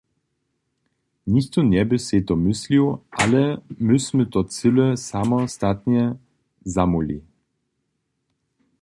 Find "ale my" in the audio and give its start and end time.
3.21-3.95